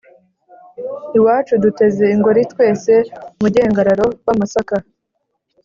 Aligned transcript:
Iwacu 1.17 1.53
duteze 1.63 2.03
ingori 2.15 2.41
twese.-Umugengararo 2.51 4.05
w'amasaka. 4.25 4.75